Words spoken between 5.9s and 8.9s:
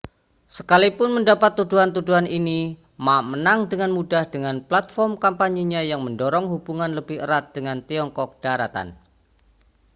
yang mendorong hubungan lebih erat dengan tiongkok daratan